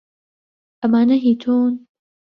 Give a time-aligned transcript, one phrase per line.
[0.81, 1.73] ئەمانە هیی تۆن؟